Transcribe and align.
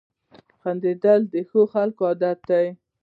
•خندېدل 0.61 1.19
د 1.33 1.35
ښو 1.49 1.61
خلکو 1.73 2.01
عادت 2.09 2.39
دی. 2.49 2.67